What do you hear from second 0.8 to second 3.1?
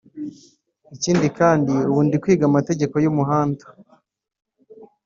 Ikindi kandi ubu ndi kwiga amategeko